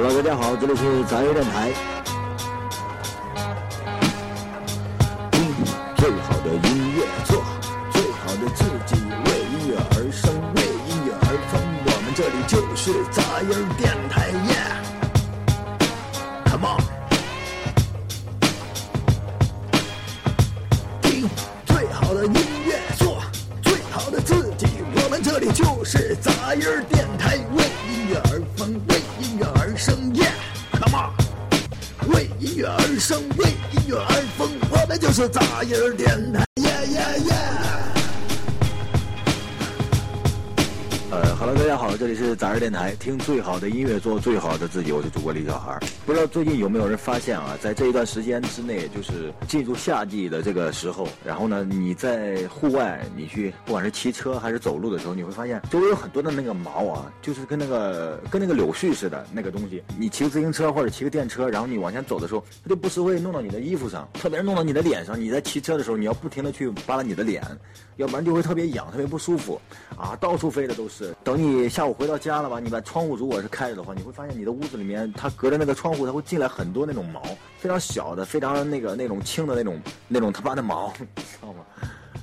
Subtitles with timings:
[0.00, 1.72] Hello，大家好，这里是杂音电台。
[5.32, 5.52] 听
[5.96, 7.42] 最好的音乐，做
[7.90, 8.94] 最好的自己，
[9.26, 11.60] 为音乐而生，为音乐而疯。
[11.84, 14.30] 我们这里就是杂音电台
[16.46, 16.78] ，Yeah，Come on。
[21.02, 21.28] 听
[21.66, 22.34] 最好的音
[22.68, 23.20] 乐，做
[23.64, 24.68] 最好的自己。
[24.94, 26.62] 我们这里就是杂音
[32.08, 37.34] 为音乐而生，为音乐而疯，我们就是杂音电台耶耶耶。
[41.48, 45.80] ，Hello，大家好，这里是杂儿电台，听最好的音乐，做最好的自己，我是主播李小孩。
[46.04, 59.82] 不知道最近有没有人发现啊，在这一段时间之内，就是进入夏季的这个时候，然后呢，你在户外，你去不管是骑车还是走路的时候，你会发现周围有很多的那个毛啊，就是跟那个跟那个柳絮似的那个东西。
[59.98, 65.18] 你骑个自行车或者骑个电车，然后你往前走的时候，它就不时会弄到你的衣服上，特别是弄到你的脸上。
[65.18, 67.42] 你在骑车的时候，你要不停的去扒拉你的脸，
[67.96, 69.58] 要不然就会特别痒，特别不舒服，
[69.96, 71.14] 啊，到处飞的都是。
[71.24, 77.22] 等你下午回到家了吧，你把窗户如果是开着的话，你会发现你的屋子里面，它隔着那个窗户，它会进来很多那种毛，
[77.60, 81.64] 非常小的，非常那个那种轻的那种那种他妈的毛， 你知道吗？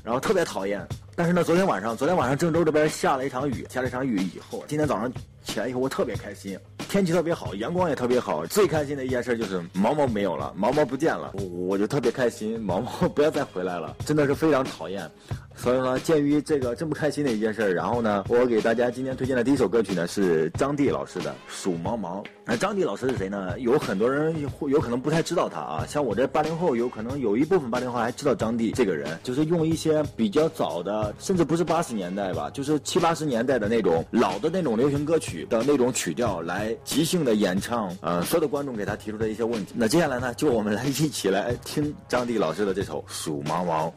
[0.04, 0.86] 然后特别讨厌。
[1.16, 5.10] 但是呢，昨天晚上，昨天晚上郑州这边下了一场雨，下了一场雨以后，今天早上
[5.46, 8.46] 起来以后，我特别开心，天气特别好，阳光也特别好。
[8.46, 15.10] 最开心的一件事就是毛毛没有了，毛毛不见了，我我就特别开心，毛毛 不要再回来了，真的是非常讨厌。
[15.56, 22.22] 所以呢，鉴于这个这么开心的一件事儿然后呢，我给大家今天推荐的第一首歌曲呢是张帝老师的《数毛毛》。
[22.47, 23.59] 那张帝老师是谁呢？
[23.59, 39.73] 有很多人有有可能不太知道他啊，像我这八零后，有可能有一部分八零后还知道张帝这个人，就是用一些比较早的，甚至不是八十年代吧，就是七八十年代的那种老的那种流行歌曲的那种曲调来即兴的演唱，呃，所有的观众给他提出的一些问题。
[39.75, 43.88] 那接下来呢，就我们来一起来听张帝老师的这首《数毛毛》。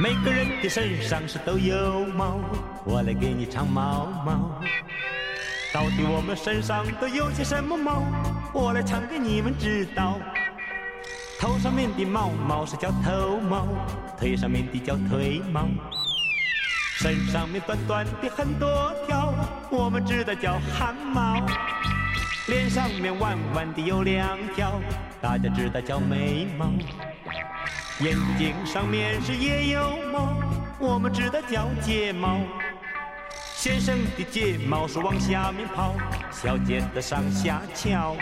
[0.00, 2.38] 每个人的身上是都有毛，
[2.84, 4.60] 我来给你唱毛毛。
[5.74, 8.04] 到底我们身上都有些什么毛？
[8.54, 10.18] 我来唱给你们知道。
[11.40, 13.66] 头上面的毛毛是叫头毛，
[14.18, 15.68] 腿上面的叫腿毛，
[16.96, 19.34] 身上面短短的很多条，
[19.70, 21.44] 我们知道叫汗毛。
[22.46, 24.80] 脸上面弯弯的有两条，
[25.20, 26.66] 大家知道叫眉毛。
[28.00, 30.36] 眼睛上面是也有毛，
[30.78, 32.38] 我们知道叫睫毛。
[33.56, 35.94] 先生的睫毛是往下面跑，
[36.30, 38.14] 小姐的上下翘。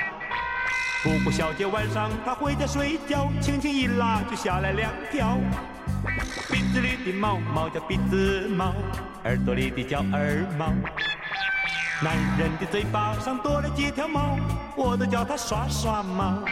[1.02, 5.36] 不过小姐晚上她回家睡觉，轻轻一拉就下来两条。
[6.50, 8.72] 鼻子里的毛毛叫鼻子毛，
[9.24, 10.72] 耳朵里的叫耳毛。
[12.02, 14.38] 男人的嘴巴上多了几条毛，
[14.74, 16.42] 我都叫他刷刷毛。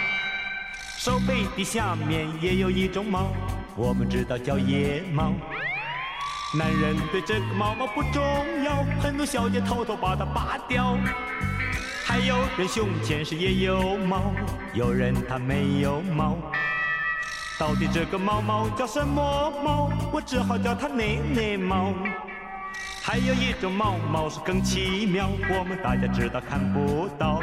[1.04, 3.26] 手背的下面也有一种毛，
[3.76, 5.34] 我们知道叫腋毛。
[6.58, 8.22] 男人对这个毛毛不重
[8.64, 10.96] 要，很多小姐偷偷把它拔掉。
[12.06, 14.32] 还有人胸前是也有毛，
[14.72, 16.38] 有人他没有毛。
[17.58, 19.90] 到底这个毛毛叫什么毛？
[20.10, 21.92] 我只好叫它内内毛。
[23.02, 27.42] 还有一种毛毛是更奇妙，我们大家知道看不到。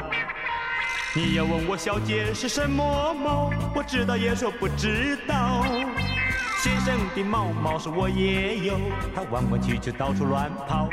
[1.13, 5.61] 你要问我小姐是什么猫，我知道也说不知道。
[6.63, 8.79] 先生的毛毛是我也有，
[9.13, 10.87] 它弯弯曲曲到处乱跑。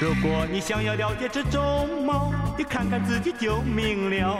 [0.00, 4.38] 如果你想要了解这种猫，你看看自己就明了。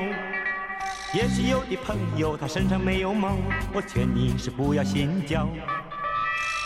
[1.13, 3.37] 也许有的朋友他身上没有毛，
[3.75, 5.47] 我劝你是不要心焦，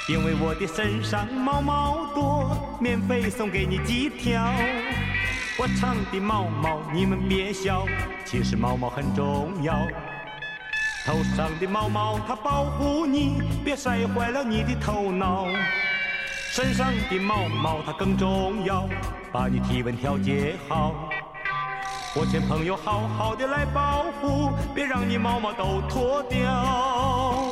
[0.08, 4.54] 因为我的身上毛毛多，免费送给你几条。
[5.60, 7.84] 我唱的毛毛，你们别笑，
[8.24, 9.74] 其实毛毛很重要。
[11.04, 15.48] 头上的毛毛它保护你，别晒坏了你的头脑。
[16.52, 18.88] 身上的毛毛它更重要，
[19.32, 20.94] 把你体温调节好。
[22.14, 27.47] 我劝朋友好好的来保护，别让你毛毛都脱掉。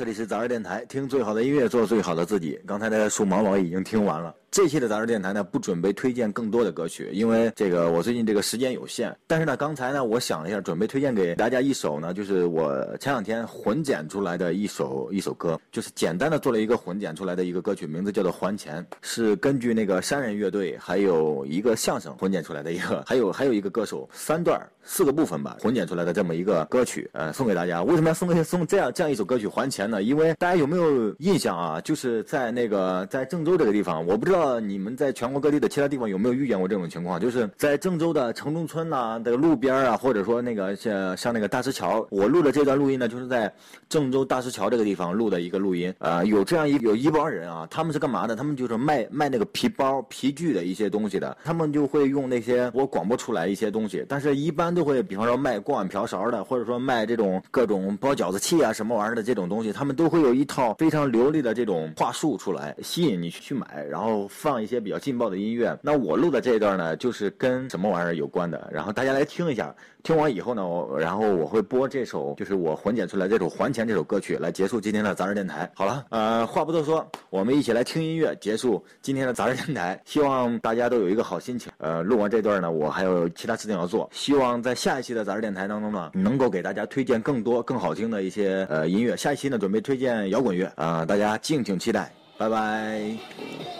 [0.00, 2.58] 这里是杂志电台，听最好的音乐，做最好的自己。
[2.66, 4.34] 刚才的数毛毛已经听完了。
[4.50, 9.16] 这期的杂志电台呢，不准备推荐更多的歌曲，因为这个我最近这个时间有限。
[9.28, 27.84] 但是呢，刚才呢，我想了一下，准备推荐给大家一首呢，就是我前两天混剪出来的一首 一首歌，就是简单的做了一个混剪出来的一个歌曲，名字叫做《还钱》，是根据那个山人乐队还有一个相声混剪出来的一个， 还有还有一个歌手三段四个部分吧混剪出来的这么一个歌曲，呃，送给大家。
[27.84, 30.02] 为什么要送给 送这样这样一首歌曲《还钱》呢？
[30.02, 31.80] 因为大家有没有印象啊？
[31.82, 34.39] 就是在那个在郑州这个地方，我不知道。
[34.60, 37.20] 你们在全国各地的其他地方有没有遇见过这种情况？
[37.20, 43.52] 就是在郑州的城中村呐，这个路边啊，或者说那个像像那个大石桥，我录的这段录音呢，就是在
[43.88, 45.92] 郑州大石桥这个地方录的一个录音。
[45.98, 48.34] 啊，有这样一有一帮人啊，他们是干嘛的？
[48.34, 51.36] 他们就是卖卖那个皮包、皮具的一些东西的。
[51.44, 64.29] 他们就会用那些我广播出来一些东西，但是一般都会，比方说卖锅碗瓢勺的，或者说卖这种各种包饺子器啊什么玩意儿的这种东西，他们都会有一套非常流利的这种话术出来，吸引你去买，然后。
[64.30, 69.74] 放一些比较劲爆的音乐，那我录的这一段呢，就是跟什么玩意儿有关的，然后大家来听一下。
[70.02, 75.70] 听完以后呢，我然后我会播这首，就是我混剪出来这首《还钱》这首歌曲，来结束今天的杂志电台。
[75.74, 80.00] 好了，呃，话不多说，我们一起来听音乐，结束今天的杂志电台。
[80.06, 81.70] 希望大家都有一个好心情。
[81.76, 89.14] 呃，录完这段呢，我还有其他事情要做，希望在下一期的杂志电台当中呢，能够给大家推荐更多更好听的一些呃音乐。
[89.14, 92.10] 下一期呢，准备推荐摇滚乐啊，大家敬请期待。
[92.38, 93.79] 拜拜。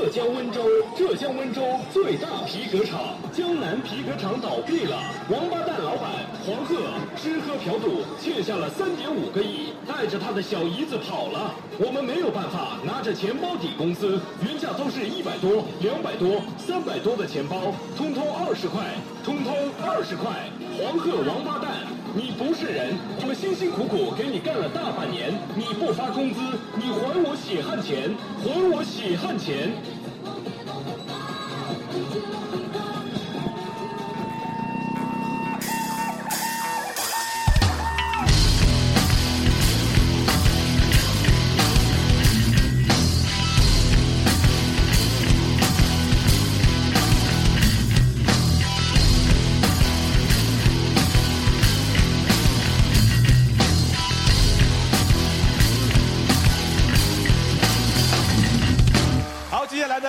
[0.00, 0.62] 浙江温州，
[0.96, 1.60] 浙江温州
[1.92, 4.96] 最大皮革厂江南皮革厂倒闭了。
[5.28, 6.74] 王八蛋老板黄鹤
[7.16, 11.54] 吃喝嫖赌，欠下了三点五个亿，带着他的小姨子跑了。
[11.78, 19.52] 我们没有办法拿着钱包抵工资，原价都是一百多、两百多、三百多的钱包，通通二十块，通通
[19.84, 20.48] 二十块。
[20.80, 21.84] 黄鹤王八蛋，
[22.14, 22.96] 你不是人！
[23.20, 26.40] 我们辛辛苦苦给你干了大半年，你不发工资，
[26.80, 29.76] 你还我血汗钱，还我血汗钱！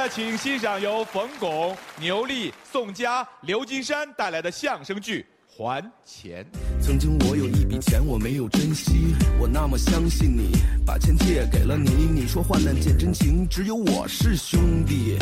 [0.10, 6.46] 请欣赏由冯巩、牛莉、宋佳、刘金山带来的相声剧《还钱》。
[6.84, 11.90] 曾经我有一笔钱，我没有珍惜，我那么相信你，把钱借给了你。
[11.90, 15.18] 你说患难见真情，只有我是兄弟，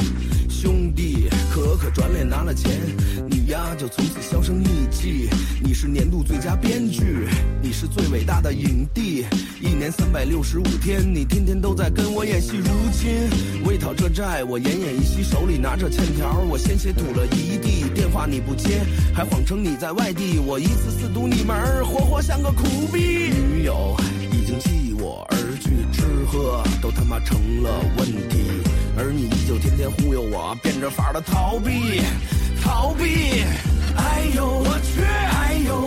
[0.49, 1.29] 兄弟。
[1.51, 2.71] 可可转脸拿了钱，
[3.29, 5.29] 你呀就从此销声匿迹。
[5.61, 7.27] 你是年度最佳编剧，
[7.61, 9.25] 你是最伟大的影帝。
[9.79, 12.57] 年三百六十五天，你天天都在跟我演戏。
[12.57, 17.87] 如今为讨这债，我奄奄一息，手里拿着欠条，我鲜血吐了一地。
[17.95, 18.81] 电话你不接，
[19.13, 21.45] 还谎称你在外地，我一次次堵你。
[21.45, 21.55] 门
[21.85, 23.95] 活活像个苦逼，女友
[24.33, 28.43] 已经弃我而去，吃喝都他妈成了问题，
[28.97, 32.01] 而你依旧天天忽悠我，变着法的逃避，
[32.61, 33.45] 逃避。
[33.95, 35.79] 哎呦我去，哎呦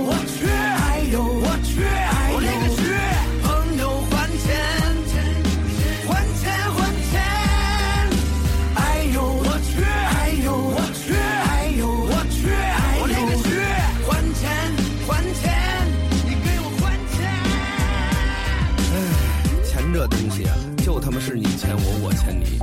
[19.92, 22.58] 这东西啊，就他妈是你欠我，我欠你，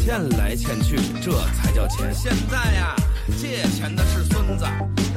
[0.00, 2.14] 欠来欠去，这才叫钱。
[2.14, 2.94] 现在呀，
[3.36, 4.64] 借钱的是孙子，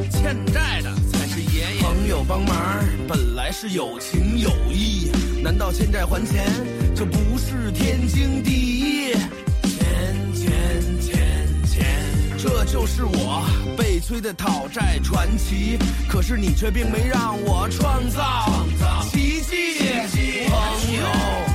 [0.09, 1.81] 欠债的才是爷爷。
[1.81, 5.11] 朋友帮忙本来是有情有义，
[5.43, 6.51] 难道欠债还钱
[6.95, 9.13] 就不是天经地义？
[9.61, 10.51] 钱钱
[10.99, 11.85] 钱钱，
[12.39, 13.45] 这就是我
[13.77, 15.77] 悲催的讨债传奇。
[16.09, 18.65] 可是你却并没让我创造
[19.11, 19.77] 奇迹，
[20.49, 21.50] 朋友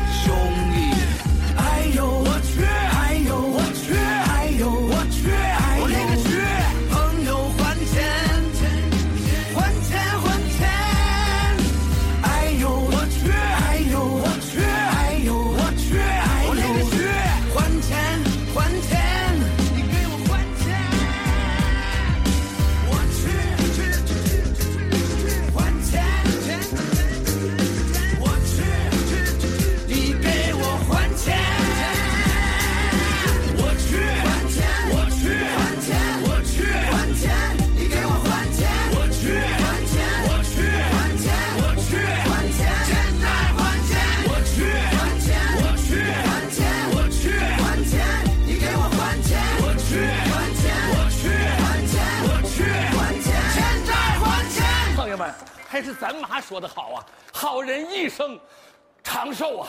[55.77, 58.41] 还是咱妈说的好啊，好人一生
[59.05, 59.69] 长寿啊。